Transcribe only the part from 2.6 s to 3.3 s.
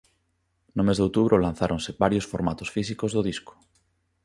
físicos do